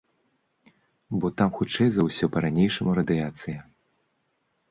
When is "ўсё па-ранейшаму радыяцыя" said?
2.07-3.59